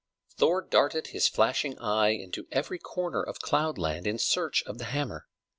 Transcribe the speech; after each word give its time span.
Thor 0.35 0.63
darted 0.63 1.09
his 1.09 1.27
flashing 1.27 1.77
eye 1.77 2.09
into 2.09 2.47
every 2.51 2.79
corner 2.79 3.21
of 3.21 3.37
Cloud 3.39 3.77
Land 3.77 4.07
in 4.07 4.17
search 4.17 4.63
of 4.63 4.79
the 4.79 4.85
hammer. 4.85 5.27